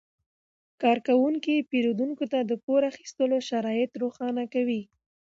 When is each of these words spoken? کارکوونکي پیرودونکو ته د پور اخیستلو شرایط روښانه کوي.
کارکوونکي 0.81 1.55
پیرودونکو 1.69 2.25
ته 2.31 2.39
د 2.43 2.51
پور 2.63 2.81
اخیستلو 2.91 3.37
شرایط 3.49 3.91
روښانه 4.01 4.43
کوي. 4.53 4.81